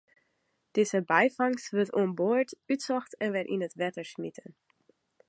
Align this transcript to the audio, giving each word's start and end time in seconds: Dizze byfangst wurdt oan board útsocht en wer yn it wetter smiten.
Dizze 0.75 0.99
byfangst 1.11 1.69
wurdt 1.73 1.95
oan 1.99 2.11
board 2.19 2.49
útsocht 2.73 3.11
en 3.23 3.29
wer 3.35 3.47
yn 3.53 3.65
it 3.67 3.77
wetter 3.81 4.05
smiten. 4.13 4.51